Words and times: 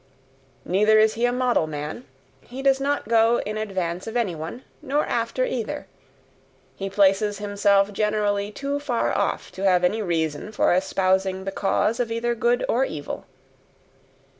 Neither 0.65 0.97
is 0.97 1.13
he 1.13 1.25
a 1.25 1.31
model 1.31 1.67
man; 1.67 2.05
he 2.41 2.63
does 2.63 2.79
not 2.79 3.07
go 3.07 3.37
in 3.41 3.55
advance 3.55 4.07
of 4.07 4.17
any 4.17 4.33
one, 4.33 4.63
nor 4.81 5.05
after, 5.05 5.45
either; 5.45 5.85
he 6.75 6.89
places 6.89 7.37
himself 7.37 7.93
generally 7.93 8.51
too 8.51 8.79
far 8.79 9.15
off 9.15 9.51
to 9.51 9.63
have 9.63 9.83
any 9.83 10.01
reason 10.01 10.51
for 10.51 10.73
espousing 10.73 11.43
the 11.43 11.51
cause 11.51 11.99
of 11.99 12.11
either 12.11 12.33
good 12.33 12.65
or 12.67 12.83
evil. 12.83 13.27